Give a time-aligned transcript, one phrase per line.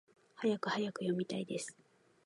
[0.33, 1.03] はやくはやく！
[1.03, 1.77] 読みたいです！